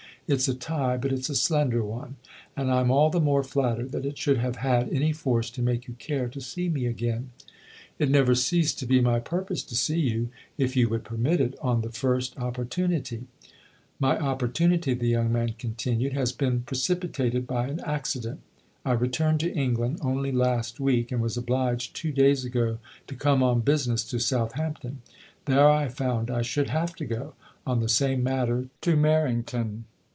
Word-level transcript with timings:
It's 0.27 0.47
a 0.47 0.55
tie, 0.55 0.95
but 0.95 1.11
it's 1.11 1.29
a 1.29 1.35
slender 1.35 1.83
one, 1.83 2.15
and 2.55 2.71
I'm 2.71 2.89
all 2.89 3.09
the 3.09 3.19
more 3.19 3.43
flattered 3.43 3.91
that 3.91 4.05
it 4.05 4.17
should 4.17 4.37
have 4.37 4.55
had 4.57 4.87
any 4.87 5.11
force 5.11 5.49
to 5.49 5.61
make 5.61 5.89
you 5.89 5.93
care 5.95 6.29
to 6.29 6.39
see 6.39 6.69
me 6.69 6.85
again."" 6.85 7.31
It 7.99 8.09
never 8.09 8.33
ceased 8.33 8.79
to 8.79 8.85
be 8.85 9.01
my 9.01 9.19
purpose 9.19 9.61
to 9.63 9.75
see 9.75 9.99
you, 9.99 10.29
120 10.55 10.55
THE 10.55 10.63
OTHER 10.63 10.63
HOUSE 10.63 10.71
if 10.71 10.77
you 10.77 10.87
would 10.89 11.03
permit 11.03 11.41
it, 11.41 11.55
on 11.61 11.81
the 11.81 11.91
first 11.91 12.37
opportunity. 12.37 13.27
My 13.99 14.17
opportunity," 14.17 14.93
the 14.93 15.09
young 15.09 15.33
man 15.33 15.53
continued," 15.59 16.13
has 16.13 16.31
been 16.31 16.61
precipitated 16.61 17.45
by 17.45 17.67
an 17.67 17.81
accident. 17.81 18.39
I 18.85 18.93
returned 18.93 19.41
to 19.41 19.53
England 19.53 19.99
only 20.01 20.31
last 20.31 20.79
week, 20.79 21.11
and 21.11 21.21
was 21.21 21.35
obliged 21.35 21.93
two 21.93 22.13
days 22.13 22.45
ago 22.45 22.77
to 23.07 23.15
come 23.15 23.43
on 23.43 23.59
business 23.67 24.01
to 24.05 24.17
Southampton. 24.17 25.01
There 25.43 25.69
I 25.69 25.89
found 25.89 26.31
I 26.31 26.41
should 26.41 26.69
have 26.69 26.95
to 26.95 27.05
go, 27.05 27.33
on 27.67 27.81
the 27.81 27.89
same 27.89 28.23
matter, 28.23 28.69
to 28.79 28.95
Mar 28.95 29.27
rington. 29.27 29.83